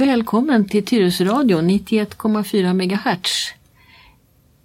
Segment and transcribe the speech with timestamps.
[0.00, 3.52] Välkommen till Tyresö-radio 91,4 MHz.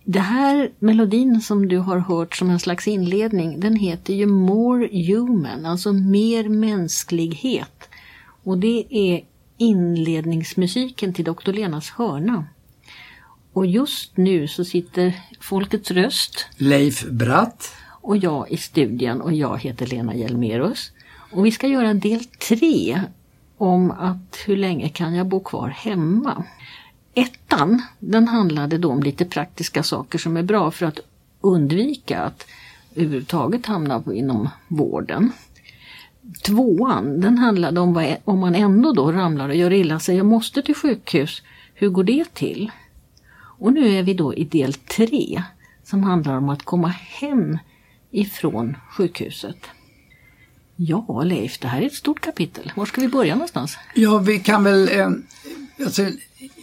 [0.04, 5.04] Det här melodin som du har hört som en slags inledning den heter ju More
[5.04, 7.90] Human, alltså mer mänsklighet.
[8.44, 9.22] Och det är
[9.58, 11.52] inledningsmusiken till Dr.
[11.52, 12.46] Lenas hörna.
[13.54, 19.62] Och just nu så sitter Folkets röst Leif Bratt och jag i studien och jag
[19.62, 20.92] heter Lena Hjelmerus.
[21.32, 23.00] Och vi ska göra del tre
[23.58, 26.44] om att hur länge kan jag bo kvar hemma?
[27.14, 31.00] Ettan, den handlade då om lite praktiska saker som är bra för att
[31.42, 32.48] undvika att
[32.96, 35.32] överhuvudtaget hamna inom vården.
[36.46, 40.26] Tvåan, den handlade om vad, om man ändå då ramlar och gör illa sig och
[40.26, 41.42] måste till sjukhus.
[41.74, 42.72] Hur går det till?
[43.58, 45.44] Och nu är vi då i del tre
[45.84, 47.58] som handlar om att komma hem
[48.12, 49.58] ifrån sjukhuset.
[50.76, 52.72] Ja, Leif, det här är ett stort kapitel.
[52.76, 53.78] Var ska vi börja någonstans?
[53.94, 55.00] Ja, vi kan väl...
[55.00, 55.10] Eh,
[55.86, 56.06] alltså,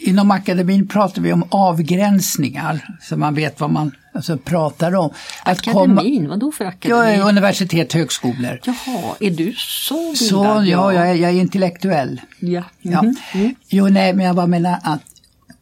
[0.01, 5.11] inom akademin pratar vi om avgränsningar, så man vet vad man alltså, pratar om.
[5.43, 6.17] Att akademin?
[6.17, 7.17] Komma, Vadå för akademi?
[7.19, 8.61] Ja, universitet, högskolor.
[8.65, 10.19] Jaha, är du så bildad?
[10.19, 12.21] Så, ja, ja jag, är, jag är intellektuell.
[12.39, 12.49] Ja.
[12.49, 12.65] Mm
[13.01, 13.15] -hmm.
[13.33, 13.39] ja.
[13.39, 13.55] Mm.
[13.69, 15.03] Jo, nej, men jag bara menar att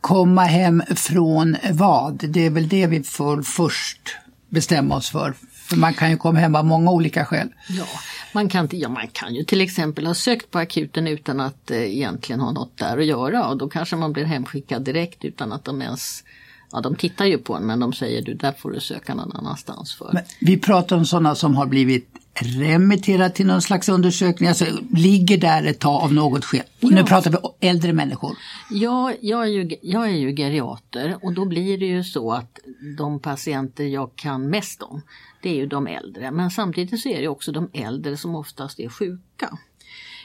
[0.00, 2.24] komma hem från vad?
[2.28, 4.16] Det är väl det vi får först
[4.48, 5.34] bestämma oss för.
[5.52, 7.48] För man kan ju komma hem av många olika skäl.
[7.68, 7.84] Ja,
[8.32, 11.96] man kan, ja, man kan ju till exempel ha sökt på akuten utan att eh,
[11.96, 13.48] egentligen ha något där att göra.
[13.48, 16.24] Och då kanske man blir hemskickad direkt utan att de ens
[16.72, 19.32] Ja, de tittar ju på en men de säger du, där får du söka någon
[19.32, 20.10] annanstans för.
[20.12, 25.38] Men vi pratar om sådana som har blivit remitterade till någon slags undersökning, alltså ligger
[25.38, 26.62] där ett tag av något skäl.
[26.80, 26.88] Ja.
[26.88, 28.36] Nu pratar vi om äldre människor.
[28.70, 32.58] Ja, jag är, ju, jag är ju geriater och då blir det ju så att
[32.98, 35.02] de patienter jag kan mest om,
[35.42, 36.30] det är ju de äldre.
[36.30, 39.58] Men samtidigt så är det också de äldre som oftast är sjuka.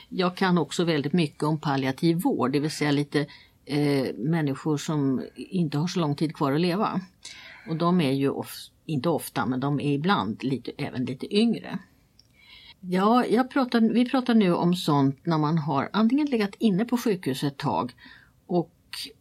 [0.10, 3.26] Jag kan också väldigt mycket om palliativ vård, det vill säga lite
[3.66, 7.02] eh, människor som inte har så lång tid kvar att leva.
[7.70, 8.56] Och de är ju, of,
[8.86, 11.80] inte ofta, men de är ibland lite, även lite yngre.
[12.80, 16.98] Ja, jag pratar, vi pratar nu om sånt när man har antingen legat inne på
[16.98, 17.94] sjukhus ett tag
[18.48, 18.72] och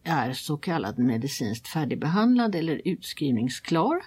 [0.03, 4.03] är så kallad medicinskt färdigbehandlad eller utskrivningsklar.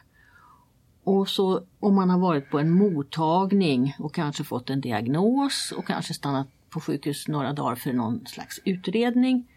[1.04, 5.88] Och så om man har varit på en mottagning och kanske fått en diagnos och
[5.88, 9.48] kanske stannat på sjukhus några dagar för någon slags utredning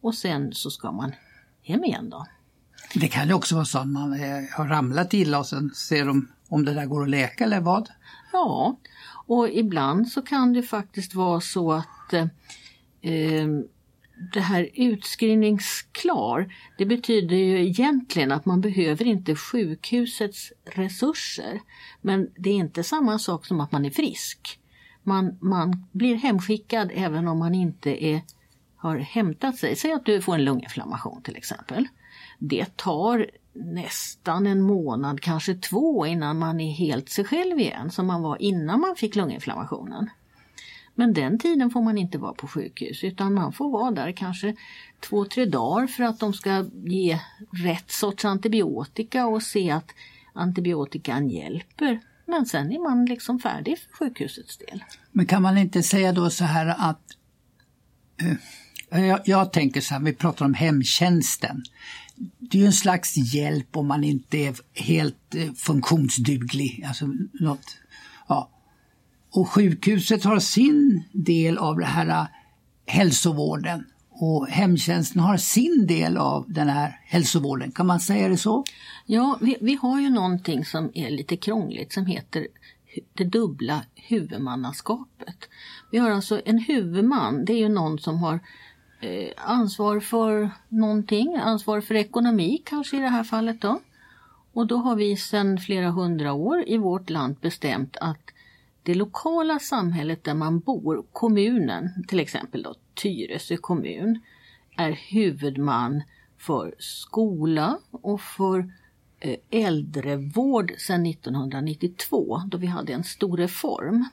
[0.00, 1.12] och sen så ska man
[1.62, 2.26] hem igen då.
[2.94, 6.06] Det kan ju också vara så att man eh, har ramlat illa och sen ser
[6.06, 7.88] de om det där går att läka eller vad?
[8.32, 8.76] Ja,
[9.26, 12.26] och ibland så kan det faktiskt vara så att eh,
[13.02, 13.48] eh
[14.32, 21.60] det här utskrivningsklar, det betyder ju egentligen att man behöver inte sjukhusets resurser.
[22.00, 24.58] Men det är inte samma sak som att man är frisk.
[25.02, 28.22] Man, man blir hemskickad även om man inte är,
[28.80, 29.76] har hämtat sig.
[29.76, 31.88] Säg att du får en lunginflammation till exempel.
[32.38, 38.06] Det tar nästan en månad, kanske två innan man är helt sig själv igen som
[38.06, 40.10] man var innan man fick lunginflammationen.
[40.94, 44.56] Men den tiden får man inte vara på sjukhus utan man får vara där kanske
[45.00, 47.20] två, tre dagar för att de ska ge
[47.52, 49.94] rätt sorts antibiotika och se att
[50.32, 52.00] antibiotikan hjälper.
[52.26, 54.84] Men sen är man liksom färdig för sjukhusets del.
[55.12, 57.02] Men kan man inte säga då så här att
[58.22, 58.36] eh,
[58.92, 61.62] Eh, jag, jag tänker så här, vi pratar om hemtjänsten
[62.38, 66.84] det är ju en slags hjälp om man inte är helt eh, funktionsduglig.
[66.88, 67.76] Alltså något,
[68.28, 68.50] ja.
[69.32, 72.26] Och sjukhuset har sin del av det här eh,
[72.86, 77.72] hälsovården och hemtjänsten har sin del av den här hälsovården.
[77.72, 78.64] Kan man säga det så?
[79.06, 82.46] Ja, vi, vi har ju någonting som är lite krångligt som heter
[83.14, 85.36] det dubbla huvudmannaskapet.
[85.90, 88.40] Vi har alltså en huvudman, det är ju någon som har
[89.00, 93.80] eh, ansvar för någonting, ansvar för ekonomi kanske i det här fallet då.
[94.52, 98.30] Och då har vi sedan flera hundra år i vårt land bestämt att
[98.82, 104.20] det lokala samhället där man bor, kommunen, till exempel då Tyresö kommun,
[104.76, 106.02] är huvudman
[106.38, 108.72] för skola och för
[109.20, 114.08] eh, äldrevård sedan 1992 då vi hade en stor reform.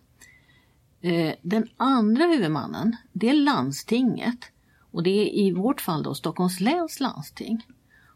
[1.01, 4.51] Eh, den andra huvudmannen, det är landstinget
[4.97, 7.65] och det är i vårt fall då Stockholms läns landsting.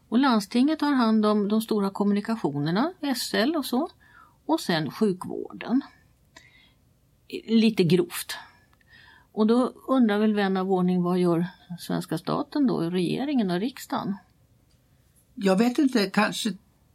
[0.08, 3.88] Och landstinget har hand om de stora kommunikationerna, SL och så,
[4.46, 5.80] och sen sjukvården.
[7.44, 8.36] Lite grovt.
[9.32, 11.46] Och då undrar väl vän av ordning vad gör
[11.78, 14.16] svenska staten då, regeringen och riksdagen?
[15.34, 16.52] Jag vet inte, kanske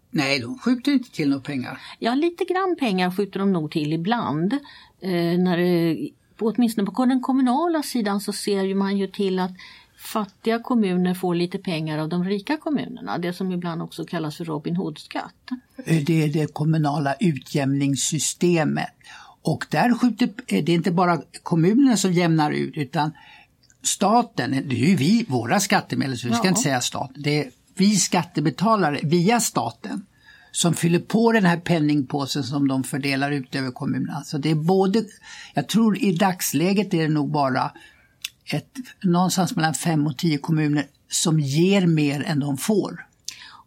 [0.10, 1.82] Nej, de skjuter inte till några pengar.
[2.00, 4.54] Ja, lite grann pengar skjuter de nog till ibland.
[5.00, 6.10] Eh, när det,
[6.46, 9.52] åtminstone på den kommunala sidan så ser man ju till att
[9.98, 13.18] fattiga kommuner får lite pengar av de rika kommunerna.
[13.18, 15.50] Det som ibland också kallas för Robin Hood-skatt.
[16.06, 18.94] Det är det kommunala utjämningssystemet.
[19.42, 23.12] Och där skjuter, det är inte bara kommunerna som jämnar ut utan
[23.84, 26.50] staten, det är ju vi, våra skattemedel, så vi ska ja.
[26.50, 30.06] inte säga staten, det är vi skattebetalare via staten
[30.52, 34.14] som fyller på den här penningpåsen som de fördelar ut över kommunerna.
[34.14, 35.04] Så alltså, det är både,
[35.54, 37.72] jag tror i dagsläget är det nog bara
[38.54, 43.08] ett, någonstans mellan fem och tio kommuner som ger mer än de får.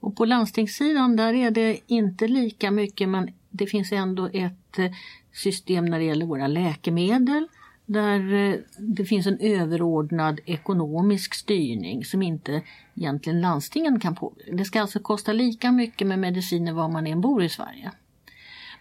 [0.01, 4.93] Och på landstingssidan där är det inte lika mycket men det finns ändå ett eh,
[5.33, 7.49] system när det gäller våra läkemedel
[7.93, 12.63] där eh, det finns en överordnad ekonomisk styrning som inte
[12.95, 14.53] egentligen landstingen kan påverka.
[14.53, 17.91] Det ska alltså kosta lika mycket med mediciner var man än bor i Sverige.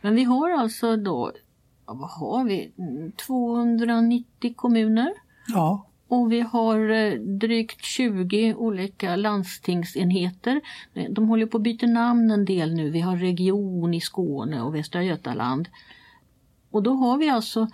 [0.02, 1.32] Men vi har alltså då,
[1.86, 2.72] vad har vi,
[3.28, 5.14] 290 kommuner.
[5.48, 5.86] Ja.
[6.08, 10.62] Och vi har eh, drygt 20 olika landstingsenheter.
[11.10, 12.90] De håller på att byta namn en del nu.
[12.90, 15.70] Vi har region i Skåne och Västra Götaland.
[16.72, 17.68] Och då har vi alltså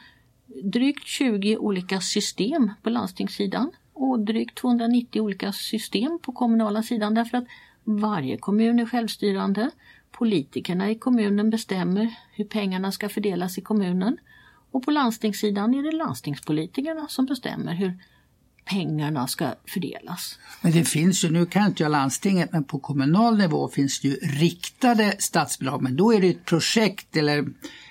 [0.63, 7.38] drygt 20 olika system på landstingssidan och drygt 290 olika system på kommunala sidan därför
[7.38, 7.48] att
[7.84, 9.72] varje kommun är självstyrande.
[10.12, 14.18] Politikerna i kommunen bestämmer hur pengarna ska fördelas i kommunen
[14.72, 18.00] och på landstingssidan är det landstingspolitikerna som bestämmer hur
[18.66, 20.40] pengarna ska fördelas.
[20.62, 24.07] Men det finns ju, nu kan inte jag landstinget, men på kommunal nivå finns det
[24.07, 25.81] ju riktade statsbidrag.
[25.81, 27.46] Men då är det ett projekt eller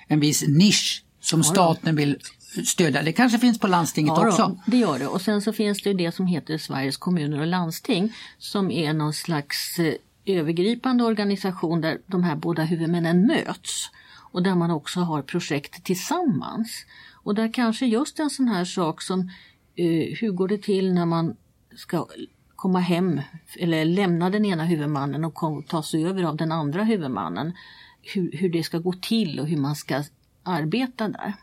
[0.07, 2.17] en viss nisch som staten vill
[2.63, 3.03] stödja.
[3.03, 4.47] Det kanske finns på landstinget ja, också?
[4.47, 5.07] Då, det gör det.
[5.07, 9.13] Och sen så finns det det som heter Sveriges kommuner och landsting som är någon
[9.13, 9.93] slags eh,
[10.25, 13.89] övergripande organisation där de här båda huvudmännen möts
[14.31, 16.85] och där man också har projekt tillsammans.
[17.13, 21.05] Och där kanske just en sån här sak som uh, hur går det till när
[21.05, 21.35] man
[21.75, 22.07] ska
[22.55, 23.21] komma hem
[23.59, 27.53] eller lämna den ena huvudmannen och kom, ta sig över av den andra huvudmannen.
[28.01, 30.03] Hur, hur det ska gå till och hur man ska
[30.43, 31.33] arbeta där.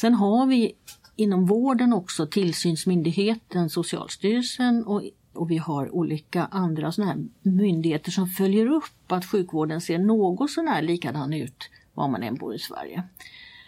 [0.00, 0.72] Sen har vi
[1.16, 5.02] inom vården också tillsynsmyndigheten Socialstyrelsen och,
[5.32, 10.50] och vi har olika andra såna här myndigheter som följer upp att sjukvården ser något
[10.50, 13.02] sånär likadan ut var man än bor i Sverige.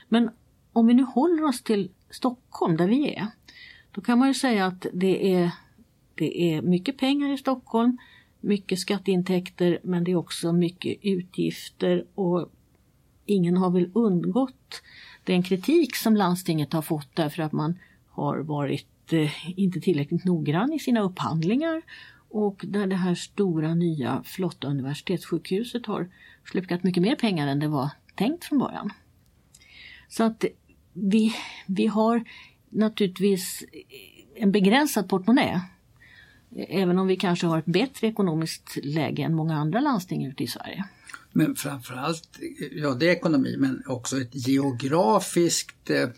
[0.09, 0.31] Men
[0.73, 3.27] om vi nu håller oss till Stockholm där vi är,
[3.91, 5.51] då kan man ju säga att det är,
[6.15, 7.99] det är mycket pengar i Stockholm,
[8.41, 12.51] mycket skatteintäkter men det är också mycket utgifter och
[13.27, 14.83] ingen har väl undgått
[15.25, 20.73] den kritik som landstinget har fått därför att man har varit eh, inte tillräckligt noggrann
[20.73, 21.83] i sina upphandlingar
[22.29, 26.09] och där det här stora nya flotta universitetssjukhuset har
[26.45, 28.93] slukat mycket mer pengar än det var tänkt från början.
[30.09, 30.45] Så att
[30.93, 31.35] vi,
[31.67, 32.25] vi har
[32.69, 33.65] naturligtvis
[34.35, 35.61] en begränsad portmonnä.
[36.57, 40.47] Även om vi kanske har ett bättre ekonomiskt läge än många andra landsting ute i
[40.47, 40.85] Sverige.
[41.33, 42.39] Men framförallt,
[42.73, 46.09] ja det är ekonomi men också ett geografiskt eh,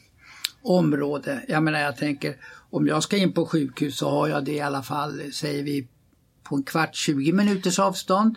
[0.62, 1.44] område.
[1.49, 2.37] Jag menar jag tänker
[2.71, 5.88] om jag ska in på sjukhus så har jag det i alla fall, säger vi,
[6.42, 8.37] på en kvart, 20 minuters avstånd.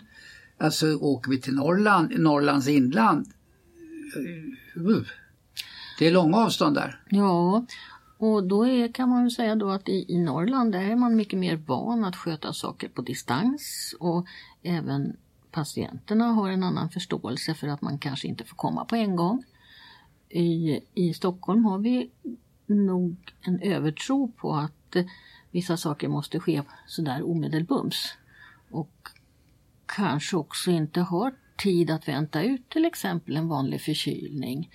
[0.58, 3.26] Alltså åker vi till Norrland, Norrlands inland,
[4.16, 5.02] eh, uh,
[5.98, 7.02] det är långa avstånd där.
[7.08, 7.66] Ja,
[8.18, 11.38] och då är, kan man säga då att i, i Norrland där är man mycket
[11.38, 14.26] mer van att sköta saker på distans och
[14.62, 15.16] även
[15.50, 19.44] patienterna har en annan förståelse för att man kanske inte får komma på en gång.
[20.28, 22.10] I, i Stockholm har vi
[22.66, 25.04] nog en övertro på att eh,
[25.50, 28.14] vissa saker måste ske sådär omedelbums.
[28.70, 29.08] Och
[29.86, 34.70] kanske också inte har tid att vänta ut till exempel en vanlig förkylning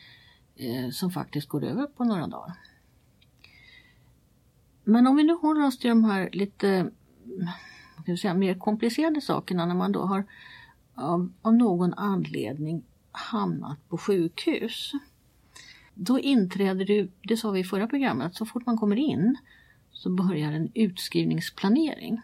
[0.55, 2.53] eh, som faktiskt går över på några dagar.
[4.83, 6.91] Men om vi nu håller oss till de här lite
[8.07, 10.25] mm, säga, mer komplicerade sakerna när man då har
[10.95, 14.91] av, av någon anledning hamnat på sjukhus.
[15.93, 19.37] Då inträder det, det sa vi i förra programmet, att så fort man kommer in
[19.91, 22.21] så börjar en utskrivningsplanering.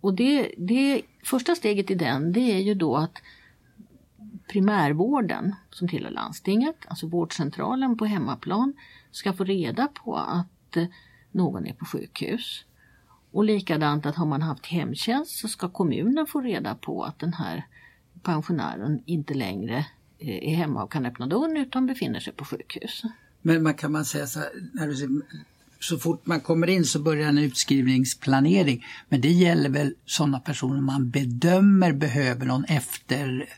[0.00, 3.22] Och det, det första steget i den det är ju då att
[4.48, 8.72] primärvården som tillhör landstinget, alltså vårdcentralen på hemmaplan,
[9.10, 10.86] ska få reda på att eh,
[11.30, 12.64] någon är på sjukhus.
[13.32, 17.32] Och likadant att har man haft hemtjänst så ska kommunen få reda på att den
[17.32, 17.66] här
[18.22, 19.86] pensionären inte längre
[20.18, 23.02] eh, är hemma och kan öppna dörren utan befinner sig på sjukhus.
[23.42, 25.22] Men man kan man säga så här, när du,
[25.80, 28.86] så fort man kommer in så börjar en utskrivningsplanering.
[29.08, 33.48] Men det gäller väl sådana personer man bedömer behöver någon efter,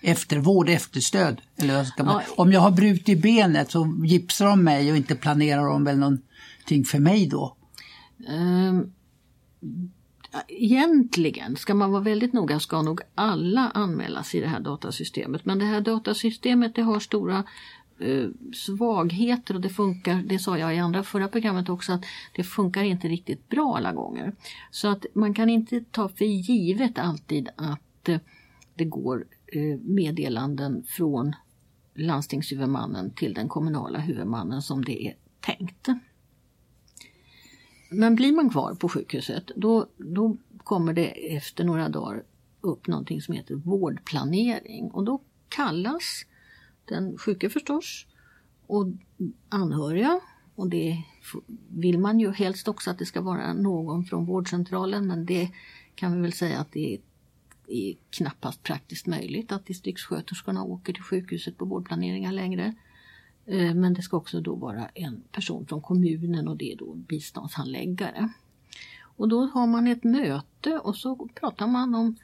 [0.00, 1.40] eftervård, efterstöd?
[1.56, 2.34] Eller ska man, ja.
[2.36, 6.84] Om jag har brutit benet så gipsar de mig och inte planerar de väl någonting
[6.84, 7.56] för mig då?
[8.28, 8.92] Um,
[10.48, 15.44] egentligen, ska man vara väldigt noga, ska nog alla anmälas i det här datasystemet.
[15.44, 17.44] Men det här datasystemet det har stora
[17.98, 22.04] eh, svagheter och det funkar, det sa jag i andra förra programmet också, att
[22.36, 24.34] det funkar inte riktigt bra alla gånger.
[24.70, 28.18] Så att man kan inte ta för givet alltid att eh,
[28.74, 31.32] det går eh, meddelanden från
[31.94, 35.88] landstingshuvudmannen till den kommunala huvudmannen som det är tänkt.
[37.90, 42.22] Men blir man kvar på sjukhuset då, då kommer det efter några dagar
[42.60, 46.24] upp någonting som heter vårdplanering och då kallas
[46.84, 48.06] den sjuke förstås
[48.66, 48.86] och
[49.48, 50.20] anhöriga
[50.54, 51.04] och det
[51.68, 55.50] vill man ju helst också att det ska vara någon från vårdcentralen men det
[55.94, 57.00] kan vi väl säga att det är,
[57.66, 62.74] är knappast praktiskt möjligt att distriktssköterskorna åker till sjukhuset på vårdplaneringar längre.
[63.50, 66.94] Eh, men det ska också då vara en person från kommunen och det är då
[66.94, 68.28] biståndshandläggare.
[69.16, 72.16] Och då har man ett möte och så pratar man om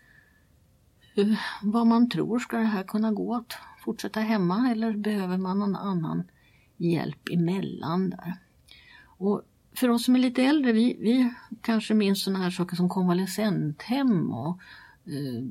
[1.14, 3.52] eh, vad man tror, ska det här kunna gå att
[3.85, 6.25] fortsätta hemma eller behöver man någon annan
[6.76, 8.35] hjälp emellan där?
[9.18, 9.42] Och
[9.76, 14.33] för oss som är lite äldre, vi, vi kanske minns sådana här saker som konvalescenthem
[14.33, 14.61] och
[15.06, 15.42] Eh,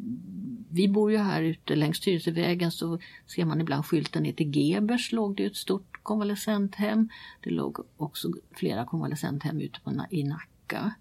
[0.69, 5.12] vi bor ju här ute längs Tyresövägen så ser man ibland skylten ner till Gebers
[5.12, 7.09] låg det ett stort konvalescenthem.
[7.43, 10.93] Det låg också flera konvalescenthem ute på, i Nacka.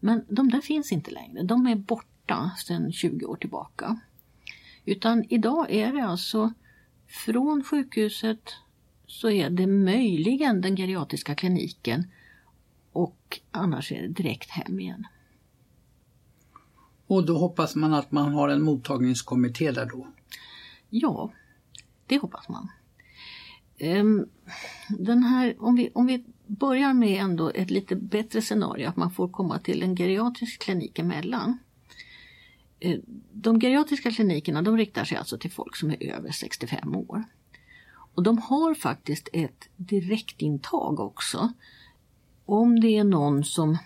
[0.00, 1.42] Men de där finns inte längre.
[1.42, 4.00] De är borta sedan 20 år tillbaka.
[4.84, 6.52] Utan idag är det alltså
[7.06, 8.54] från sjukhuset
[9.06, 12.10] så är det möjligen den geriatriska kliniken
[12.92, 15.06] och annars är det direkt hem igen.
[17.06, 20.06] Och då hoppas man att man har en mottagningskommitté där då?
[20.90, 21.32] Ja,
[22.06, 22.68] det hoppas man.
[23.78, 24.26] Ehm,
[24.88, 29.10] den här, om, vi, om vi börjar med ändå ett lite bättre scenario, att man
[29.10, 31.58] får komma till en geriatrisk klinik emellan.
[32.80, 33.00] Ehm,
[33.32, 37.24] de geriatriska klinikerna de riktar sig alltså till folk som är över 65 år.
[38.14, 41.52] Och de har faktiskt ett direktintag också.
[42.44, 43.78] Om det är någon som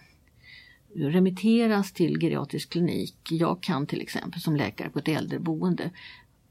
[0.94, 3.16] remitteras till geriatrisk klinik.
[3.30, 5.90] Jag kan till exempel som läkare på ett äldreboende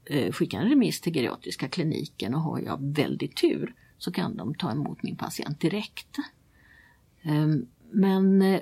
[0.04, 4.54] eh, skicka en remiss till geriatriska kliniken och har jag väldigt tur så kan de
[4.54, 6.16] ta emot min patient direkt.
[7.22, 8.60] Ehm, men eh,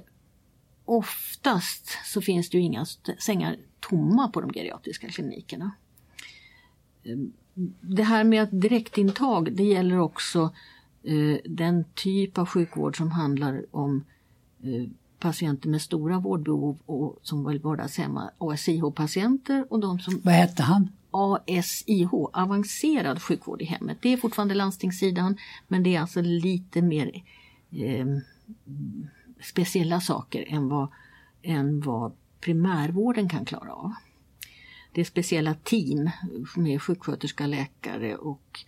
[0.84, 2.84] oftast så finns det ju inga
[3.18, 5.70] sängar tomma på de geriatriska klinikerna.
[7.04, 7.32] Ehm,
[7.80, 10.54] det här med att direktintag, det gäller också
[11.02, 14.04] eh, den typ av sjukvård som handlar om
[15.18, 20.20] patienter med stora vårdbehov och som vill vårdas hemma, ASIH-patienter och de som...
[20.24, 20.88] Vad hette han?
[21.10, 23.98] ASIH, avancerad sjukvård i hemmet.
[24.02, 25.36] Det är fortfarande landstingssidan
[25.68, 27.22] men det är alltså lite mer
[27.70, 28.06] eh,
[29.40, 30.88] speciella saker än vad,
[31.42, 33.92] än vad primärvården kan klara av.
[34.92, 36.10] Det är speciella team
[36.56, 38.64] med sjuksköterska, läkare och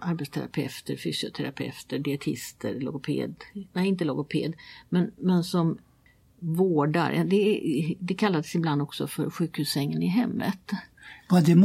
[0.00, 3.34] arbetsterapeuter, fysioterapeuter, dietister, logoped,
[3.72, 4.52] nej inte logoped,
[4.88, 5.78] men, men som
[6.38, 7.24] vårdar.
[7.24, 10.70] Det, det kallades ibland också för sjukhussängen i hemmet.
[11.28, 11.56] Vad det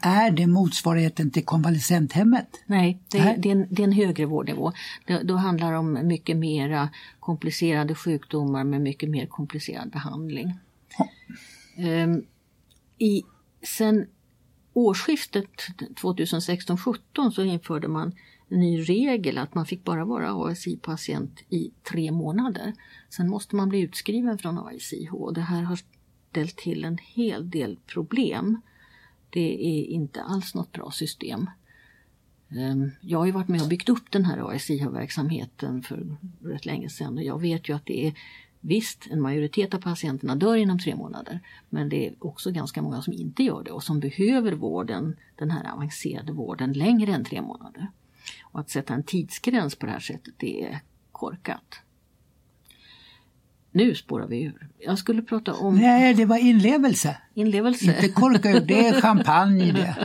[0.00, 2.48] är det motsvarigheten till konvalescenthemmet?
[2.66, 4.72] Nej, det, är, det är, en, det är en högre vårdnivå.
[5.06, 6.88] Det, då handlar det om mycket mera
[7.20, 10.54] komplicerade sjukdomar med mycket mer komplicerad behandling.
[10.98, 11.08] Ja.
[12.04, 12.24] Um,
[12.98, 13.22] i,
[13.62, 14.06] sen
[14.80, 15.46] årsskiftet
[15.78, 18.12] 2016-17 så införde man
[18.48, 22.74] en ny regel att man fick bara vara ASI-patient i tre månader.
[23.08, 25.78] Sen måste man bli utskriven från ASIH och det här har
[26.30, 28.60] ställt till en hel del problem.
[29.30, 31.50] Det är inte alls något bra system.
[32.50, 36.88] Ehm, jag har ju varit med och byggt upp den här ASIH-verksamheten för rätt länge
[36.88, 38.14] sedan och jag vet ju att det är
[38.60, 43.02] Visst, en majoritet av patienterna dör inom tre månader men det är också ganska många
[43.02, 47.42] som inte gör det och som behöver vården, den här avancerade vården längre än tre
[47.42, 47.86] månader.
[48.42, 50.80] Och att sätta en tidsgräns på det här sättet det är
[51.12, 51.80] korkat.
[53.72, 54.68] Nu spårar vi ur.
[54.78, 55.76] Jag skulle prata om...
[55.76, 57.16] Nej, det var inlevelse.
[57.34, 57.84] Inlevelse.
[57.84, 59.96] Inte korka ur, det är champagne det.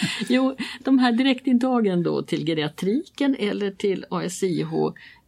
[0.28, 4.72] jo, de här direktintagen då till geriatriken eller till ASIH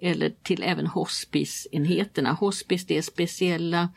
[0.01, 2.33] eller till även hospiceenheterna.
[2.33, 3.89] Hospice det är speciella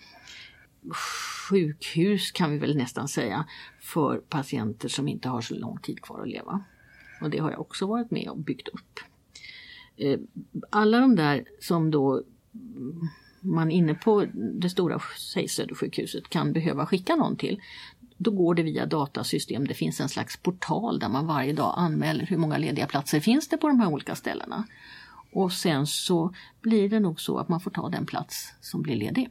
[1.49, 3.45] sjukhus kan vi väl nästan säga
[3.79, 6.63] för patienter som inte har så lång tid kvar att leva.
[7.21, 8.99] Och det har jag också varit med och byggt upp.
[9.97, 10.19] Eh,
[10.69, 12.23] alla de där som då
[13.43, 15.01] man inne på det stora
[15.47, 17.61] Södersjukhuset kan behöva skicka någon till,
[18.23, 19.67] då går det via datasystem.
[19.67, 23.47] Det finns en slags portal där man varje dag anmäler hur många lediga platser finns
[23.47, 24.67] det på de här olika ställena.
[25.31, 28.95] Och sen så blir det nog så att man får ta den plats som blir
[28.95, 29.29] ledig.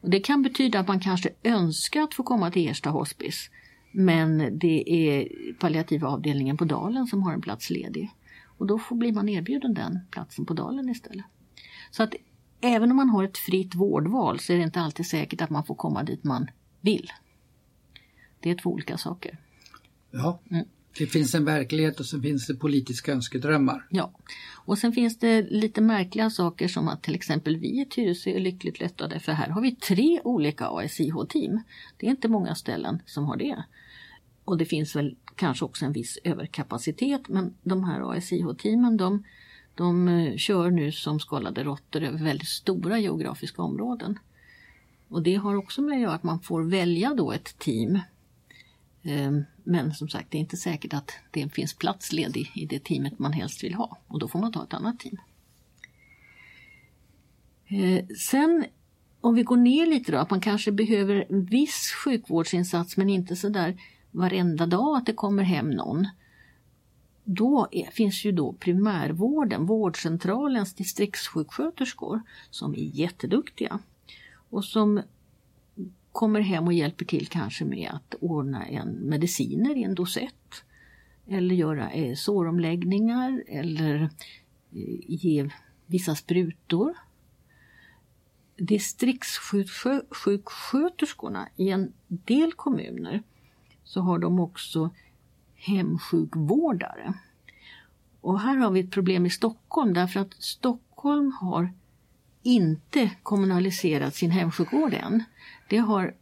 [0.00, 3.50] Och det kan betyda att man kanske önskar att få komma till Ersta hospice
[3.92, 8.10] men det är palliativa avdelningen på Dalen som har en plats ledig.
[8.58, 11.24] Och då får, blir man erbjuden den platsen på Dalen istället.
[11.90, 12.14] Så att
[12.60, 15.64] även om man har ett fritt vårdval så är det inte alltid säkert att man
[15.64, 16.50] får komma dit man
[16.80, 17.10] vill.
[18.42, 19.38] Det är två olika saker.
[20.10, 20.66] Ja, mm.
[20.98, 23.86] det finns en verklighet och så finns det politiska önskedrömmar.
[23.90, 24.12] Ja,
[24.64, 28.40] och sen finns det lite märkliga saker som att till exempel vi i Tyresö är
[28.40, 31.62] lyckligt lättade för här har vi tre olika ASIH-team.
[31.96, 33.64] Det är inte många ställen som har det.
[34.44, 39.24] Och det finns väl kanske också en viss överkapacitet men de här ASIH-teamen de,
[39.74, 44.18] de eh, kör nu som skållade råttor över väldigt stora geografiska områden.
[45.08, 47.98] Och det har också med att göra att man får välja då ett team.
[49.02, 52.84] Ehm, men som sagt, det är inte säkert att det finns plats ledig i det
[52.84, 55.16] teamet man helst vill ha och då får man ta ett annat team.
[57.68, 58.64] Ehm, sen
[59.20, 63.36] om vi går ner lite då, att man kanske behöver en viss sjukvårdsinsats men inte
[63.36, 63.76] sådär
[64.10, 66.08] varenda dag att det kommer hem någon.
[67.24, 73.78] Då är, finns ju då primärvården, vårdcentralens distriktssjuksköterskor som är jätteduktiga
[74.50, 75.02] och som
[76.12, 80.64] kommer hem och hjälper till kanske med att ordna en mediciner i en dosett
[81.26, 84.08] eller göra eh, såromläggningar eller eh,
[85.06, 85.50] ge
[85.86, 86.94] vissa sprutor.
[88.56, 93.22] Distriktssjuksköterskorna i en del kommuner
[93.84, 94.90] så har de också
[95.54, 97.14] hemsjukvårdare.
[98.20, 101.72] Och här har vi ett problem i Stockholm därför att Stockholm har
[102.42, 105.24] inte kommunaliserat sin hemsjukvård än.
[105.72, 106.14] Det har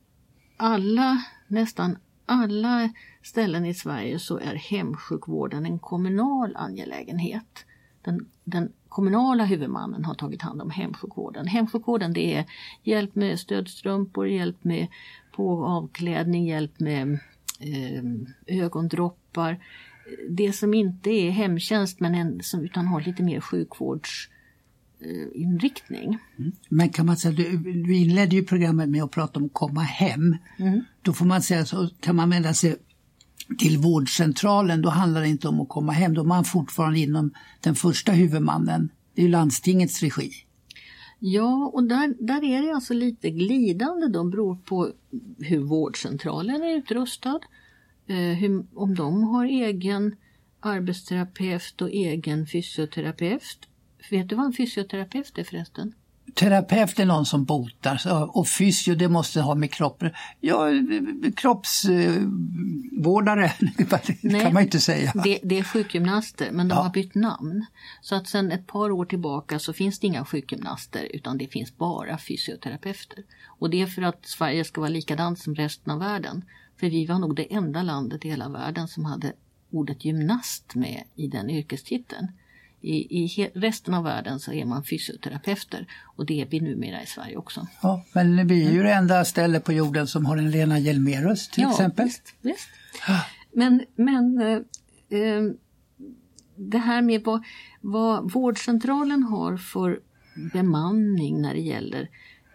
[0.56, 7.66] alla, nästan alla ställen i Sverige så är hemsjukvården en kommunal angelägenhet.
[8.02, 11.46] Den, den kommunala huvudmannen har tagit hand om hemsjukvården.
[11.46, 12.44] Hemsjukvården det är
[12.82, 14.86] hjälp med stödstrumpor, hjälp med
[15.32, 17.18] på avklädning, hjälp med
[17.58, 18.04] eh,
[18.46, 19.64] ögondroppar.
[20.28, 24.30] Det som inte är hemtjänst men en, som, utan har lite mer sjukvårds
[25.00, 26.18] sjukvårdsinriktning.
[26.38, 26.52] Mm.
[26.68, 29.80] Men kan man säga, du, du inledde ju programmet med att prata om att komma
[29.80, 30.36] hem.
[30.58, 30.80] Mm.
[31.02, 32.76] Då får man säga så, kan man vända sig
[33.58, 37.32] till vårdcentralen, då handlar det inte om att komma hem, då är man fortfarande inom
[37.60, 38.88] den första huvudmannen.
[39.14, 40.30] Det är ju landstingets regi.
[41.18, 44.08] Ja, och där, där är det alltså lite glidande.
[44.08, 44.92] De beror på
[45.38, 47.40] hur vårdcentralen är utrustad.
[48.06, 50.16] Eh, hur, om de har egen
[50.60, 53.69] arbetsterapeut och egen fysioterapeut.
[54.10, 55.94] Vet du vad en fysioterapeut är förresten?
[56.34, 58.00] Terapeut är någon som botar
[58.36, 60.10] och fysio det måste ha med kroppen
[60.40, 60.66] Ja,
[61.36, 63.52] kroppsvårdare
[64.22, 65.12] Nej, kan man inte säga.
[65.24, 66.82] Det, det är sjukgymnaster men de ja.
[66.82, 67.66] har bytt namn.
[68.00, 71.76] Så att sedan ett par år tillbaka så finns det inga sjukgymnaster utan det finns
[71.76, 73.24] bara fysioterapeuter.
[73.46, 76.44] Och det är för att Sverige ska vara likadant som resten av världen.
[76.80, 79.32] För vi var nog det enda landet i hela världen som hade
[79.70, 82.28] ordet gymnast med i den yrkestiteln.
[82.82, 87.06] I, I resten av världen så är man fysioterapeuter och det är vi numera i
[87.06, 87.66] Sverige också.
[87.82, 91.48] Ja, men vi är ju det enda stället på jorden som har en Lena Hjelmerus
[91.48, 92.04] till ja, exempel.
[92.04, 92.68] Visst, visst.
[93.52, 94.58] Men, men eh,
[95.20, 95.42] eh,
[96.56, 97.44] det här med vad,
[97.80, 100.00] vad vårdcentralen har för
[100.52, 102.08] bemanning när det gäller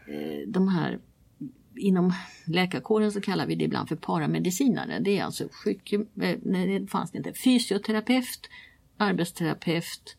[0.07, 0.99] eh, de här
[1.77, 2.13] inom
[2.45, 4.99] läkarkåren så kallar vi det ibland för paramedicinare.
[4.99, 6.01] Det är alltså sjuk, eh,
[6.43, 8.49] nej, det fanns det inte, fysioterapeut,
[8.97, 10.17] arbetsterapeut,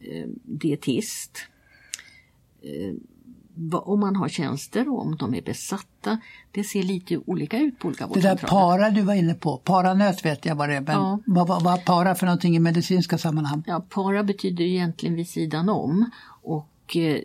[0.00, 1.38] eh, dietist.
[2.62, 2.94] Eh,
[3.72, 6.18] om man har tjänster och om de är besatta.
[6.50, 8.36] Det ser lite olika ut på olika vårdcentraler.
[8.36, 11.20] Det där para du var inne på, paranöt vet jag vad det är, men ja.
[11.26, 13.62] vad, vad, vad para för någonting i medicinska sammanhang?
[13.66, 16.10] Ja, para betyder egentligen vid sidan om
[16.42, 17.22] och och eh,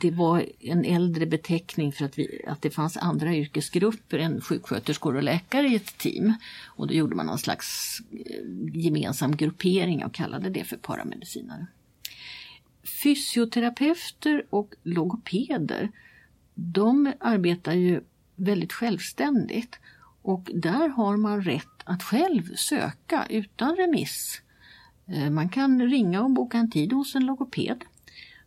[0.00, 5.16] det var en äldre beteckning för att, vi, att det fanns andra yrkesgrupper än sjuksköterskor
[5.16, 6.34] och läkare i ett team.
[6.64, 11.66] Och då gjorde man någon slags eh, gemensam gruppering och kallade det för paramedicinare.
[13.02, 15.90] Fysioterapeuter och logopeder
[16.54, 18.00] de arbetar ju
[18.34, 19.78] väldigt självständigt
[20.22, 24.40] och där har man rätt att själv söka utan remiss.
[25.06, 27.84] Eh, man kan ringa och boka en tid hos en logoped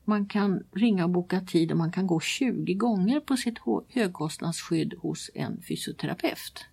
[0.10, 3.58] man kan ringa och boka tid och man kan gå 20 gånger på sitt
[3.90, 6.66] högkostnadsskydd hos en fysioterapeut.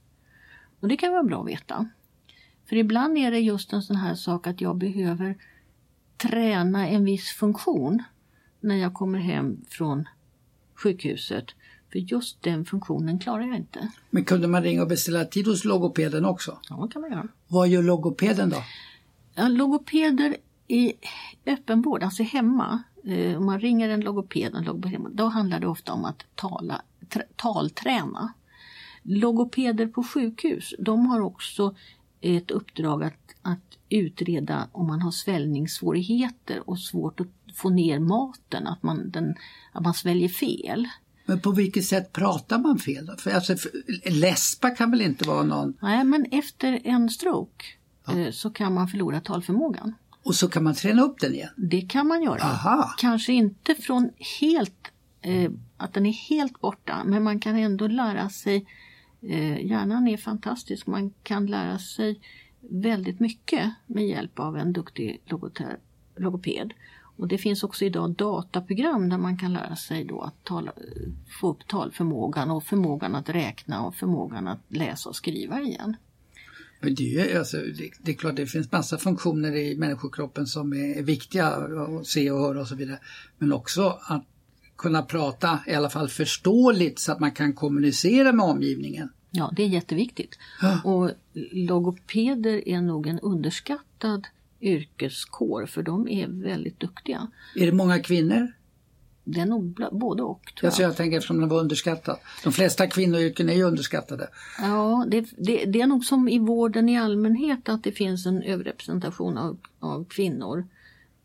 [0.81, 1.89] Och Det kan vara bra att veta.
[2.69, 5.37] För ibland är det just en sån här sak att jag behöver
[6.17, 8.03] träna en viss funktion
[8.61, 10.09] när jag kommer hem från
[10.75, 11.45] sjukhuset.
[11.93, 13.91] För just den funktionen klarar jag inte.
[14.11, 16.59] Men kunde man ringa och beställa tid hos logopeden också?
[16.69, 17.29] Ja, kan man göra.
[17.49, 18.63] Vad gör logopeden då?
[19.35, 20.37] Ja, logopeder
[20.69, 20.93] i
[21.47, 25.93] öppenvård, alltså hemma, eh, om man ringer en logoped, en logoped, då handlar det ofta
[25.93, 26.83] om att tala,
[27.37, 28.33] talträna.
[29.03, 31.75] Logopeder på sjukhus, de har också
[32.21, 38.67] ett uppdrag att, att utreda om man har sväljningssvårigheter och svårt att få ner maten,
[38.67, 39.35] att man, den,
[39.73, 40.89] att man sväljer fel.
[41.27, 43.07] Men på vilket sätt pratar man fel?
[43.07, 43.17] Då?
[43.17, 43.71] För, alltså, för,
[44.11, 45.75] läspa kan väl inte vara någon...
[45.81, 47.65] Nej, men efter en stroke
[48.07, 48.19] ja.
[48.19, 49.95] eh, så kan man förlora talförmågan.
[50.27, 51.49] Och så kan man träna upp den igen?
[51.57, 52.43] Det kan man göra.
[52.43, 52.95] Aha.
[52.99, 54.11] Kanske inte från
[54.41, 58.67] helt, eh, att den är helt borta, men man kan ändå lära sig
[59.23, 62.21] eh, Hjärnan är fantastisk, man kan lära sig
[62.61, 65.23] väldigt mycket med hjälp av en duktig
[66.17, 66.73] logoped.
[67.17, 70.73] Och det finns också idag dataprogram där man kan lära sig då att tala,
[71.41, 75.97] få upp talförmågan och förmågan att räkna och förmågan att läsa och skriva igen.
[76.95, 81.03] Det, är, alltså, det, det, är klart det finns massa funktioner i människokroppen som är
[81.03, 82.99] viktiga att se och höra och så vidare.
[83.39, 84.25] Men också att
[84.77, 89.09] kunna prata i alla fall förståeligt så att man kan kommunicera med omgivningen.
[89.31, 90.39] Ja, det är jätteviktigt.
[90.63, 90.81] Ja.
[90.85, 91.11] Och
[91.53, 94.27] logopeder är nog en underskattad
[94.61, 97.31] yrkeskår för de är väldigt duktiga.
[97.57, 98.53] Är det många kvinnor?
[99.29, 100.43] Det är nog både och.
[100.45, 100.67] Tror jag.
[100.67, 102.19] Alltså jag tänker eftersom den var underskattad.
[102.45, 104.29] De flesta kvinnoyrken är ju underskattade.
[104.59, 108.43] Ja, det, det, det, är nog som i vården i allmänhet att det finns en
[108.43, 110.67] överrepresentation av, av kvinnor.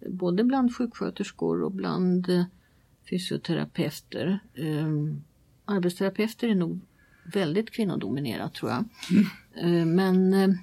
[0.07, 2.43] Både bland sjuksköterskor och bland eh,
[3.09, 4.39] fysioterapeuter.
[4.57, 5.23] Um,
[5.65, 6.79] arbetsterapeuter är nog
[7.33, 8.85] väldigt kvinnodominerat tror jag.
[9.11, 9.75] Mm.
[9.75, 10.55] Uh, men uh,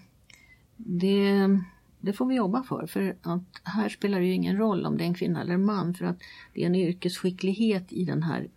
[0.76, 1.60] det
[2.00, 2.86] det får vi jobba för.
[2.86, 5.64] För att här spelar det ju ingen roll om det är en kvinna eller en
[5.64, 6.18] man för att
[6.54, 8.48] det är en yrkesskicklighet i den här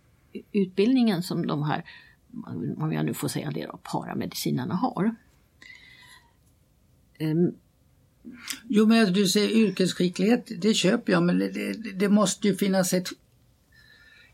[0.52, 1.84] utbildningen som de här,
[2.76, 5.14] om jag nu får säga det då, paramedicinarna har.
[7.20, 7.54] Um,
[8.68, 13.08] jo men du säger yrkesskicklighet, det köper jag men det, det, måste ju finnas ett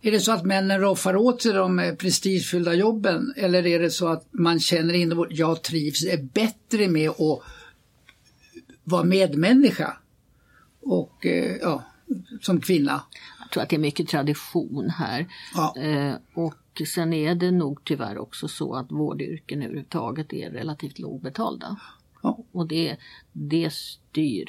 [0.02, 4.08] är det så att männen roffar åt sig de prestigefyllda jobben eller är det så
[4.08, 7.42] att man känner in att jag trivs är bättre med att
[8.88, 9.96] vara medmänniska
[10.80, 11.84] och eh, ja,
[12.40, 13.02] som kvinna.
[13.40, 15.26] Jag tror att det är mycket tradition här.
[15.54, 15.76] Ja.
[15.76, 21.80] Eh, och sen är det nog tyvärr också så att vårdyrken överhuvudtaget är relativt lågbetalda.
[22.22, 22.38] Ja.
[22.52, 22.96] Och det,
[23.32, 24.44] det styr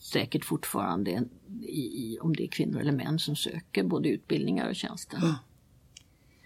[0.00, 1.24] säkert fortfarande
[1.62, 5.18] i, i, om det är kvinnor eller män som söker både utbildningar och tjänster.
[5.22, 5.34] Ja.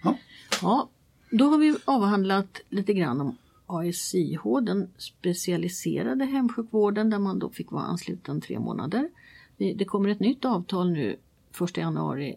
[0.02, 0.18] Ja.
[0.62, 0.88] ja,
[1.30, 7.72] då har vi avhandlat lite grann om ASIH, den specialiserade hemsjukvården där man då fick
[7.72, 9.10] vara ansluten tre månader.
[9.56, 11.16] Det kommer ett nytt avtal nu
[11.64, 12.36] 1 januari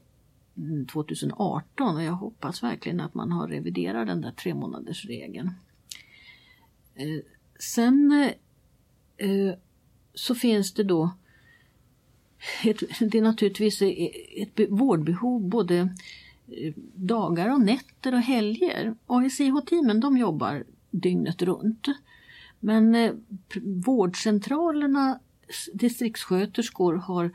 [0.58, 5.52] mm, 2018 och jag hoppas verkligen att man har reviderat den där tre månaders regeln.
[6.96, 7.20] Eh,
[7.60, 8.12] sen
[9.18, 9.54] eh,
[10.14, 11.12] så finns det då
[12.64, 15.78] ett, det är naturligtvis ett vårdbehov både
[16.48, 18.96] eh, dagar och nätter och helger.
[19.06, 21.88] ASIH-teamen de jobbar dygnet runt.
[22.60, 23.14] Men eh,
[23.64, 25.20] vårdcentralerna,
[25.74, 27.26] distriktssköterskor har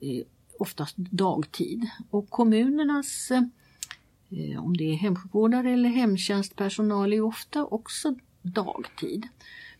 [0.00, 0.24] eh,
[0.58, 9.28] oftast dagtid och kommunernas, eh, om det är hemsjukvårdare eller hemtjänstpersonal, är ofta också dagtid.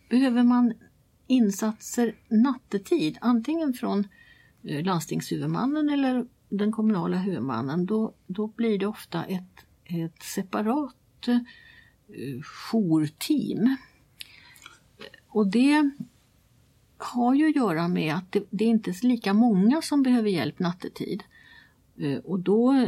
[0.09, 0.73] Behöver man
[1.27, 4.07] insatser nattetid, antingen från
[4.63, 11.39] eh, landstingshuvudmannen eller den kommunala huvudmannen, då, då blir det ofta ett, ett separat eh,
[12.43, 13.77] jourteam.
[15.27, 15.91] Och det
[16.97, 20.29] har ju att göra med att det, det är inte är lika många som behöver
[20.29, 21.23] hjälp nattetid.
[21.97, 22.87] Eh, och då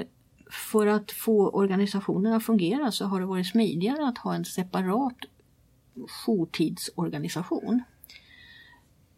[0.52, 5.18] för att få organisationen att fungera så har det varit smidigare att ha en separat
[6.26, 7.84] jourtidsorganisation.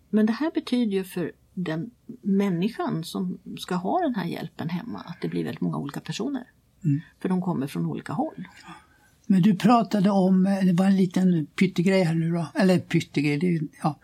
[0.09, 4.99] Men det här betyder ju för den människan som ska ha den här hjälpen hemma
[4.99, 6.51] att det blir väldigt många olika personer.
[6.83, 7.01] Mm.
[7.19, 8.47] För de kommer från olika håll.
[9.31, 13.37] Men du pratade om, eh, det var en liten pyttegrej här nu då, eller pyttegrej,
[13.37, 13.99] det, ja.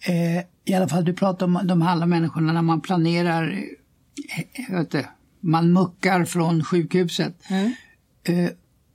[0.00, 3.64] Eh, I alla fall, du pratade om de alla människorna när man planerar,
[4.38, 5.04] eh, vet du,
[5.40, 7.34] man muckar från sjukhuset.
[7.48, 7.72] Mm.
[8.24, 8.50] Eh,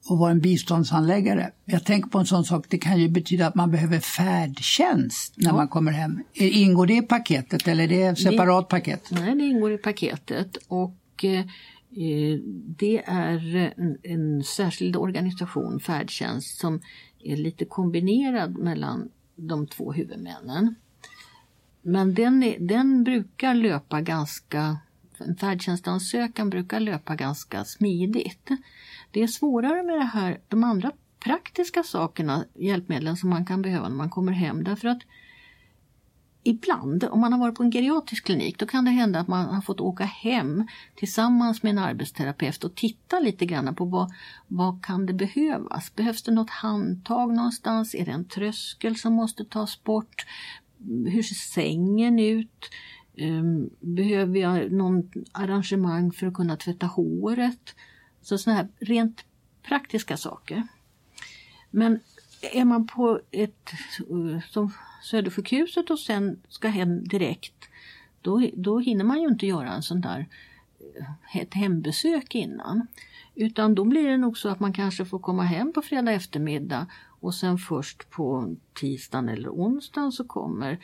[0.10, 1.52] och vara en biståndshandläggare.
[1.65, 5.50] Jag tänker på en sån sak, det kan ju betyda att man behöver färdtjänst när
[5.50, 5.56] ja.
[5.56, 6.24] man kommer hem.
[6.34, 9.02] Ingår det i paketet eller är det separat det, paket?
[9.10, 11.45] Nej, det ingår i paketet och eh, Eh,
[11.95, 12.39] Eh,
[12.77, 16.81] det är en, en särskild organisation, färdtjänst, som
[17.23, 20.75] är lite kombinerad mellan de två huvudmännen.
[21.81, 24.77] Men den, är, den brukar löpa ganska,
[25.17, 28.49] en färdtjänstansökan brukar löpa ganska smidigt.
[29.12, 33.89] Det är svårare med det här, de andra praktiska sakerna, hjälpmedlen som man kan behöva
[33.89, 35.01] när man kommer hem därför att
[36.47, 39.45] ibland, om man har varit på en geriatrisk klinik, då kan det hända att man
[39.45, 44.13] har fått åka hem tillsammans med en arbetsterapeut och titta lite grann på vad,
[44.47, 45.95] vad kan det behövas?
[45.95, 47.95] Behövs det något handtag någonstans?
[47.95, 50.25] Är det en tröskel som måste tas bort?
[50.88, 52.69] Hur ser sängen ut?
[53.17, 57.75] Ehm, behöver jag någon arrangemang för att kunna tvätta håret?
[58.21, 59.25] Så sådana här rent
[59.63, 60.67] praktiska saker.
[61.71, 61.99] Men
[62.53, 64.71] är man på ett eh, som
[65.05, 67.69] Södersjukhuset och sen ska hem direkt,
[68.21, 70.27] då, då hinner man ju inte göra en sån där
[70.99, 72.87] eh, ett hembesök innan.
[73.35, 76.87] Utan då blir det nog så att man kanske får komma hem på fredag eftermiddag
[77.19, 80.79] och sen först på tisdagen eller onsdagen så kommer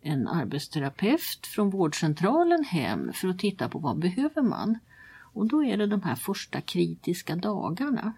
[0.00, 4.78] en arbetsterapeut från vårdcentralen hem för att titta på vad behöver man.
[5.32, 8.12] Och då är det de här första kritiska dagarna.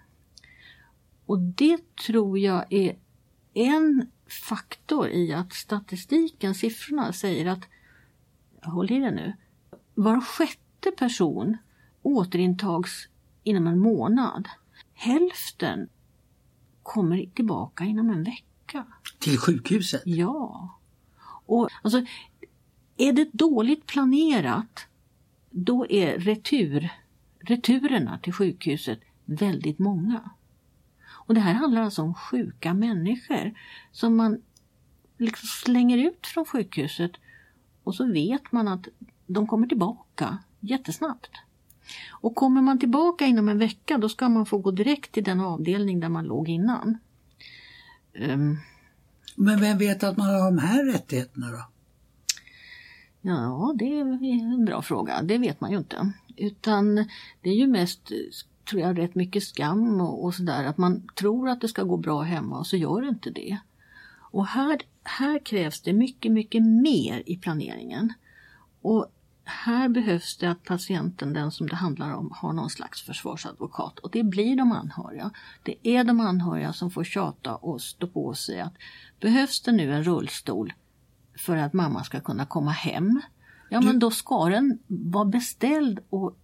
[1.26, 2.96] Och det tror jag är
[3.54, 7.68] en faktor i att statistiken, siffrorna säger att,
[8.62, 9.36] håll i det nu,
[9.94, 11.56] var sjätte person
[12.02, 13.08] återintags
[13.42, 14.48] inom en månad.
[14.94, 15.88] Hälften
[16.82, 18.86] kommer tillbaka inom en vecka.
[19.18, 20.02] Till sjukhuset?
[20.04, 20.78] Ja.
[21.46, 22.04] Och alltså,
[22.96, 24.86] är det dåligt planerat,
[25.50, 26.88] då är retur,
[27.40, 30.30] returerna till sjukhuset väldigt många.
[31.30, 33.52] Och det här handlar alltså om sjuka människor
[33.92, 34.42] som man
[35.18, 37.10] liksom slänger ut från sjukhuset
[37.84, 38.88] och så vet man att
[39.26, 41.30] de kommer tillbaka jättesnabbt.
[42.10, 45.40] Och kommer man tillbaka inom en vecka då ska man få gå direkt till den
[45.40, 46.98] avdelning där man låg innan.
[48.14, 48.58] Um,
[49.36, 51.66] Men vem vet att man har de här rättigheterna då?
[53.20, 55.22] Ja, det är en bra fråga.
[55.22, 56.12] Det vet man ju inte.
[56.36, 56.94] Utan
[57.40, 58.12] det är ju mest
[58.70, 60.64] tror jag rätt mycket skam och, och sådär.
[60.64, 63.58] Att man tror att det ska gå bra hemma och så gör det inte det.
[64.18, 68.12] Och här, här krävs det mycket, mycket mer i planeringen.
[68.82, 69.06] Och
[69.44, 73.98] här behövs det att patienten, den som det handlar om, har någon slags försvarsadvokat.
[73.98, 75.30] Och det blir de anhöriga.
[75.62, 78.74] Det är de anhöriga som får tjata och stå på sig att
[79.20, 80.72] behövs det nu en rullstol
[81.38, 83.20] för att mamma ska kunna komma hem?
[83.68, 86.36] Ja, men då ska den vara beställd och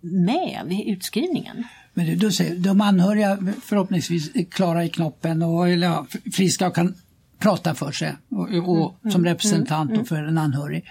[0.00, 1.64] med vid utskrivningen.
[1.94, 6.74] Men du, du säger, de anhöriga förhoppningsvis är klara i knoppen och eller, friska och
[6.74, 6.94] kan
[7.38, 10.84] prata för sig och, och mm, som mm, representant mm, för en anhörig.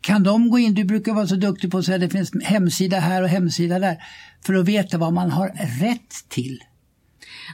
[0.00, 2.42] Kan de gå in, du brukar vara så duktig på att säga att det finns
[2.42, 4.02] hemsida här och hemsida där,
[4.46, 5.48] för att veta vad man har
[5.80, 6.62] rätt till?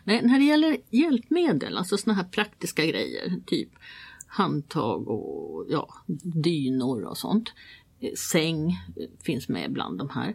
[0.04, 3.68] Nej, när det gäller hjälpmedel, alltså såna här praktiska grejer, typ
[4.26, 5.88] handtag och ja,
[6.22, 7.52] dynor och sånt.
[8.30, 8.78] Säng
[9.22, 10.34] finns med bland de här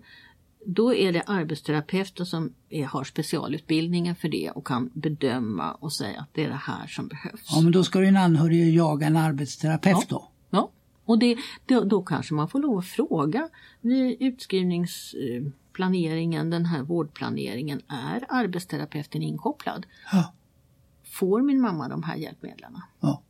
[0.65, 6.19] då är det arbetsterapeuter som är, har specialutbildningen för det och kan bedöma och säga
[6.19, 7.47] att det är det här som behövs.
[7.51, 10.05] Ja, men då ska en anhörig jaga en arbetsterapeut ja.
[10.09, 10.29] då?
[10.49, 10.71] Ja,
[11.05, 13.49] och det, då, då kanske man får lov att fråga
[13.81, 19.85] vid utskrivningsplaneringen, den här vårdplaneringen, är arbetsterapeuten inkopplad?
[20.11, 20.33] Ja.
[21.03, 22.81] Får min mamma de här hjälpmedlen?
[22.99, 23.21] Ja.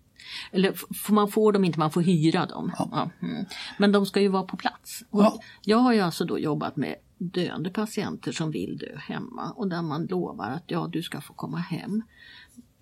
[0.52, 0.74] Eller
[1.12, 2.72] man får dem inte, man får hyra dem.
[2.78, 2.90] Ja.
[2.92, 3.10] Ja.
[3.28, 3.46] Mm.
[3.78, 5.04] Men de ska ju vara på plats.
[5.10, 9.68] Och Jag har ju alltså då jobbat med döende patienter som vill dö hemma och
[9.68, 12.02] där man lovar att ja, du ska få komma hem.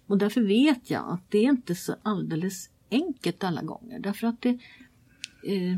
[0.08, 4.42] Och därför vet jag att det är inte så alldeles enkelt alla gånger därför att
[4.42, 4.50] det,
[5.44, 5.78] eh,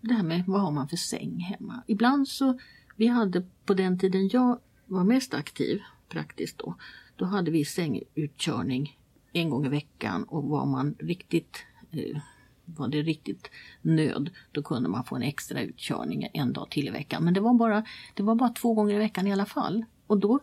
[0.00, 1.82] det här med vad har man för säng hemma.
[1.86, 2.58] Ibland så,
[2.96, 6.74] vi hade på den tiden jag var mest aktiv praktiskt då,
[7.16, 8.98] då hade vi sängutkörning
[9.32, 12.20] en gång i veckan och var man riktigt eh,
[12.76, 13.50] var det riktigt
[13.82, 17.24] nöd, då kunde man få en extra utkörning en dag till i veckan.
[17.24, 19.84] Men det var bara, det var bara två gånger i veckan i alla fall.
[20.06, 20.40] Och då,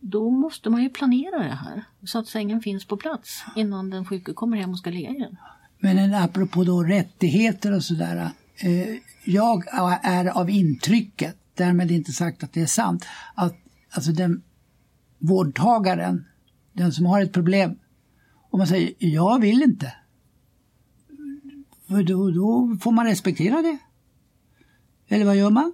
[0.00, 4.04] då måste man ju planera det här så att sängen finns på plats innan den
[4.04, 5.36] sjuke kommer hem och ska ligga i den.
[5.78, 8.30] Men apropå då rättigheter och sådär.
[8.56, 9.64] Eh, jag
[10.02, 13.56] är av intrycket, därmed inte sagt att det är sant, att
[13.90, 14.42] alltså den
[15.18, 16.24] vårdtagaren,
[16.72, 17.78] den som har ett problem,
[18.50, 19.92] om man säger jag vill inte,
[22.02, 23.78] då, då får man respektera det.
[25.08, 25.72] Eller vad gör man?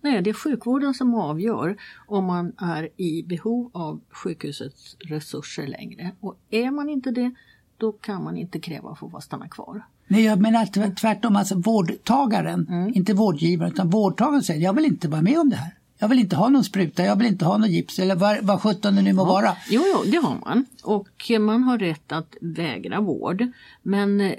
[0.00, 6.10] Nej, det är sjukvården som avgör om man är i behov av sjukhusets resurser längre.
[6.20, 7.34] Och är man inte det,
[7.76, 9.82] då kan man inte kräva att få stanna kvar.
[10.06, 12.92] Nej, jag menar tvärtom, alltså vårdtagaren, mm.
[12.94, 15.74] inte vårdgivaren, utan vårdtagaren säger jag vill inte vara med om det här.
[16.00, 18.62] Jag vill inte ha någon spruta, jag vill inte ha någon gips eller vad, vad
[18.62, 19.26] sjutton det nu må ja.
[19.26, 19.56] vara.
[19.68, 20.66] Jo, jo, det har man.
[20.82, 23.46] Och man har rätt att vägra vård.
[23.82, 24.34] Men eh,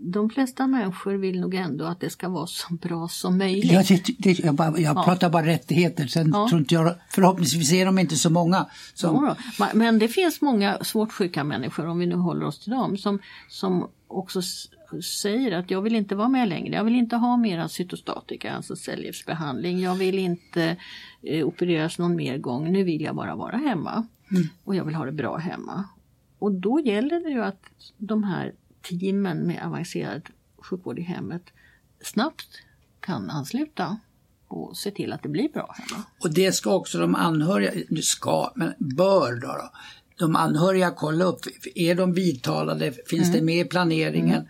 [0.00, 3.72] de flesta människor vill nog ändå att det ska vara så bra som möjligt.
[3.72, 5.04] Jag, det, det, jag, bara, jag ja.
[5.04, 6.48] pratar bara rättigheter, sen ja.
[6.48, 8.66] tror inte jag, förhoppningsvis är de inte så många.
[8.94, 9.34] Som...
[9.58, 12.96] Ja, men det finns många svårt sjuka människor, om vi nu håller oss till dem,
[12.96, 14.42] som, som också
[15.02, 16.74] säger att jag vill inte vara med längre.
[16.74, 19.80] Jag vill inte ha mera cytostatika, alltså cellgiftsbehandling.
[19.80, 20.76] Jag vill inte
[21.22, 22.72] eh, opereras någon mer gång.
[22.72, 24.06] Nu vill jag bara vara hemma.
[24.30, 24.48] Mm.
[24.64, 25.84] Och jag vill ha det bra hemma.
[26.38, 27.62] Och då gäller det ju att
[27.96, 28.52] de här
[28.82, 30.22] teamen med avancerad
[30.58, 31.42] sjukvård i hemmet
[32.00, 32.48] snabbt
[33.00, 33.98] kan ansluta
[34.48, 36.04] och se till att det blir bra hemma.
[36.20, 39.70] Och det ska också de anhöriga, ska, men bör då, då
[40.18, 41.40] de anhöriga kolla upp,
[41.74, 43.32] är de vidtalade, finns mm.
[43.32, 44.34] det med i planeringen?
[44.34, 44.48] Mm.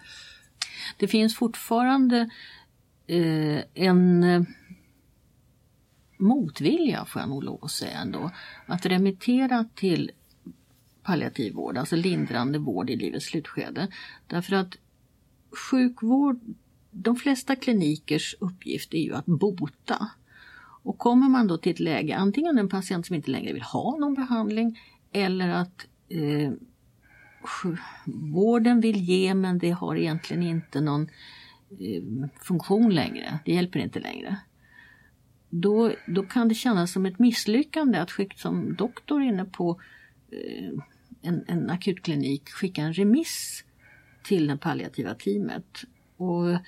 [0.96, 2.30] Det finns fortfarande
[3.06, 4.42] eh, en eh,
[6.16, 8.30] motvilja, får jag nog lov att säga ändå,
[8.66, 10.10] att remittera till
[11.02, 13.88] palliativ vård, alltså lindrande vård i livets slutskede.
[14.26, 14.76] Därför att
[15.70, 16.40] sjukvård,
[16.90, 20.10] de flesta klinikers uppgift är ju att bota.
[20.82, 23.96] Och kommer man då till ett läge, antingen en patient som inte längre vill ha
[23.98, 24.80] någon behandling
[25.12, 26.52] eller att eh,
[28.32, 31.08] vården vill ge men det har egentligen inte någon
[31.80, 34.36] eh, funktion längre, det hjälper inte längre.
[35.50, 39.80] Då, då kan det kännas som ett misslyckande att skicka som doktor inne på
[40.30, 40.80] eh,
[41.22, 43.64] en, en akutklinik skicka en remiss
[44.24, 45.84] till det palliativa teamet.
[46.16, 46.58] Och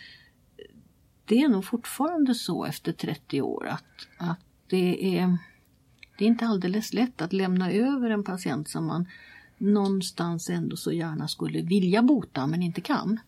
[1.25, 5.39] det är nog fortfarande så efter 30 år att, att det, är,
[6.19, 9.09] det är inte alldeles lätt att lämna över en patient som man
[9.59, 13.21] någonstans ändå så gärna skulle vilja bota men inte kan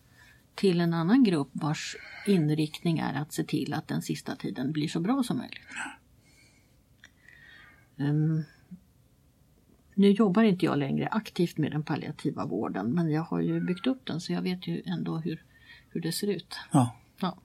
[0.55, 1.95] till en annan grupp vars
[2.27, 5.59] inriktning är att se till att den sista tiden blir så bra som möjligt.
[7.97, 8.43] Um,
[9.93, 13.87] nu jobbar inte jag längre aktivt med den palliativa vården men jag har ju byggt
[13.87, 15.43] upp den så jag vet ju ändå hur,
[15.89, 16.55] hur det ser ut.
[16.71, 16.95] Ja.
[17.19, 17.37] ja.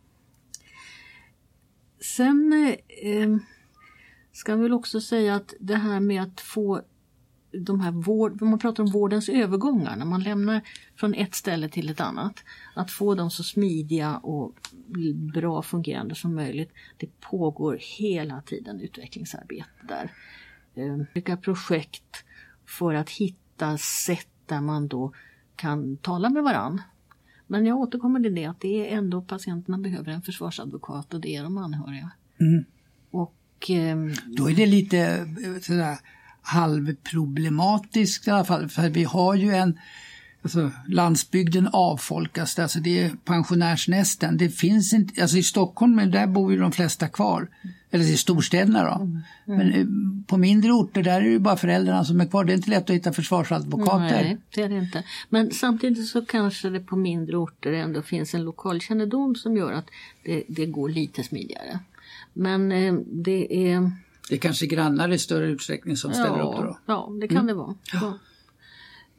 [2.01, 2.53] Sen
[3.03, 3.37] eh,
[4.33, 6.83] ska vi väl också säga att det här med att få
[7.60, 10.60] de här vård, man pratar om vårdens övergångar, när man lämnar
[10.96, 12.44] från ett ställe till ett annat.
[12.74, 14.54] Att få dem så smidiga och
[15.34, 16.72] bra fungerande som möjligt.
[16.96, 20.12] Det pågår hela tiden utvecklingsarbete där.
[20.74, 22.24] Eh, olika projekt
[22.66, 25.12] för att hitta sätt där man då
[25.56, 26.82] kan tala med varann.
[27.46, 31.36] Men jag återkommer till det att det är ändå patienterna behöver en försvarsadvokat och det
[31.36, 32.10] är de anhöriga.
[32.40, 32.64] Mm.
[33.10, 34.98] Och, eh, Då är det lite
[35.44, 35.98] eh, sådär
[36.44, 39.78] halvproblematiskt i alla fall för vi har ju en
[40.44, 44.37] Alltså, landsbygden avfolkas, alltså det är pensionärsnästen.
[44.37, 47.48] Det finns inte, alltså i Stockholm där bor ju de flesta kvar.
[47.90, 49.04] Eller i storstäderna då.
[49.04, 49.20] Mm.
[49.46, 49.59] Mm.
[49.59, 49.87] Men eh,
[50.26, 52.44] på mindre orter där är det bara föräldrarna som är kvar.
[52.44, 54.22] Det är inte lätt att hitta försvarsadvokater.
[54.22, 55.04] Nej, det är det inte.
[55.28, 59.87] Men samtidigt så kanske det på mindre orter ändå finns en lokalkännedom som gör att
[60.24, 61.78] det, det går lite smidigare.
[62.33, 63.90] Men eh, det är...
[64.28, 66.78] Det är kanske grannar i större utsträckning som ställer ja, upp då?
[66.87, 67.46] Ja, det kan mm.
[67.46, 67.74] det vara.
[67.92, 68.18] Ja.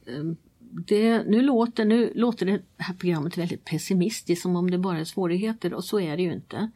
[0.06, 5.00] Ehm, det, nu, låter, nu låter det här programmet väldigt pessimistiskt som om det bara
[5.00, 6.72] är svårigheter och så är det ju inte.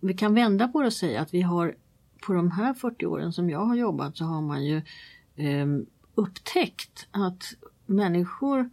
[0.00, 1.74] Vi kan vända på det och säga att vi har
[2.26, 4.76] på de här 40 åren som jag har jobbat så har man ju
[5.36, 5.66] eh,
[6.14, 7.54] upptäckt att
[7.86, 8.70] människor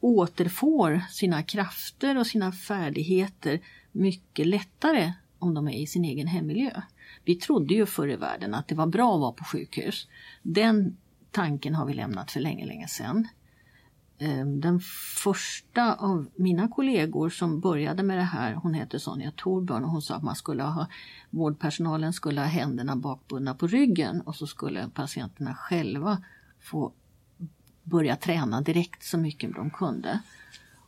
[0.00, 3.60] återfår sina krafter och sina färdigheter
[3.92, 6.82] mycket lättare om de är i sin egen hemmiljö.
[7.24, 10.08] Vi trodde ju förr i världen att det var bra att vara på sjukhus.
[10.42, 10.96] Den
[11.30, 13.28] tanken har vi lämnat för länge, länge sedan.
[14.18, 14.80] Ehm, den
[15.22, 20.02] första av mina kollegor som började med det här, hon heter Sonja Torbjörn och hon
[20.02, 20.86] sa att man skulle ha,
[21.30, 26.22] vårdpersonalen skulle ha händerna bakbundna på ryggen och så skulle patienterna själva
[26.60, 26.92] få
[27.82, 30.20] börja träna direkt så mycket de kunde.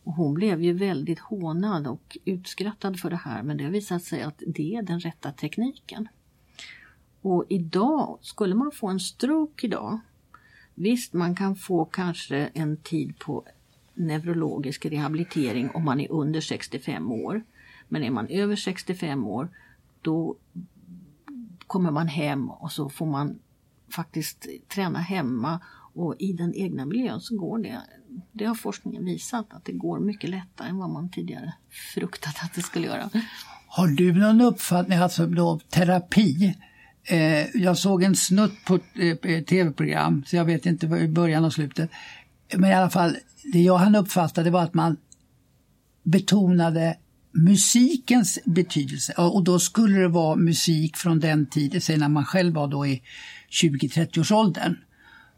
[0.05, 4.03] Och hon blev ju väldigt hånad och utskrattad för det här men det har visat
[4.03, 6.09] sig att det är den rätta tekniken.
[7.23, 10.01] Och idag, skulle man få en stroke idag
[10.83, 13.45] Visst, man kan få kanske en tid på
[13.95, 17.43] neurologisk rehabilitering om man är under 65 år.
[17.89, 19.49] Men är man över 65 år
[20.03, 20.37] då
[21.67, 23.39] kommer man hem och så får man
[23.89, 25.61] faktiskt träna hemma
[25.95, 27.81] och i den egna miljön så går det.
[28.33, 31.55] Det har forskningen visat att det går mycket lättare än vad man tidigare
[31.95, 33.11] fruktat att det skulle göra.
[33.67, 36.55] Har du någon uppfattning, alltså då terapi,
[37.05, 41.45] Eh, jag såg en snutt på ett eh, tv-program, så jag vet inte i början
[41.45, 41.91] och slutet.
[42.57, 43.17] Men i alla fall,
[43.53, 44.97] det jag hann uppfatta det var att man
[46.03, 46.97] betonade
[47.33, 49.13] musikens betydelse.
[49.13, 53.03] Och då skulle det vara musik från den tiden, när man själv var då i
[53.51, 54.77] 20–30-årsåldern.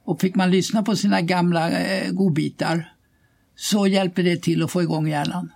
[0.05, 2.93] Och fick man lyssna på sina gamla eh, godbitar
[3.57, 5.53] så hjälper det till att få igång hjärnan.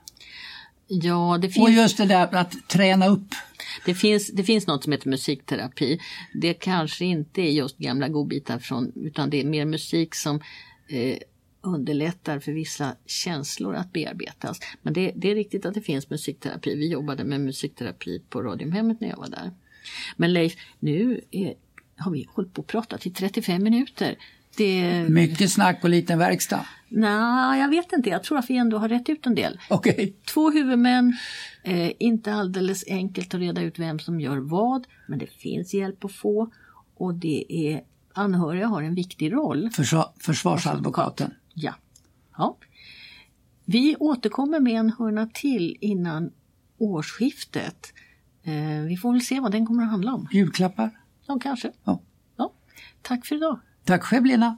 [0.88, 1.68] Ja, det finns...
[1.68, 3.34] Och just det där att träna upp.
[3.84, 6.01] Det finns, det finns något som heter musikterapi.
[6.34, 10.40] Det kanske inte är just gamla godbitar från, utan det är mer musik som
[10.88, 11.18] eh,
[11.61, 14.61] underlättar för vissa känslor att bearbetas.
[14.82, 16.74] Men det, det, är riktigt att det finns musikterapi.
[16.74, 19.51] Vi jobbade med musikterapi på Radiumhemmet när jag var där.
[20.16, 21.55] Men Leif, nu är,
[21.97, 24.16] har vi hållit på att prata i 35 minuter.
[24.57, 25.07] Det...
[25.09, 26.66] Mycket snack och liten verkstad.
[26.88, 28.11] Nej, jag vet inte.
[28.11, 29.61] Jag tror att vi ändå har rätt ut en del.
[29.70, 30.12] Okay.
[30.34, 31.16] Två huvudmän,
[31.62, 36.04] eh, inte alldeles enkelt att reda ut vem som gör vad, men det finns hjälp
[36.04, 36.50] att få
[36.96, 37.82] och det är
[38.12, 39.70] anhöriga har en viktig roll.
[39.70, 41.34] Försvar, försvarsadvokaten.
[41.54, 41.74] Ja.
[42.36, 42.57] ja.
[43.64, 46.30] Vi återkommer med en hörna till innan
[46.78, 47.92] årsskiftet.
[48.42, 50.28] Eh, vi får väl se vad den kommer att handla om.
[50.32, 50.90] Julklappar?
[51.26, 51.72] Ja, kanske.
[51.84, 52.00] Ja.
[52.36, 52.52] ja.
[53.02, 53.61] Tack för idag.
[53.87, 54.57] Tack själv Lena.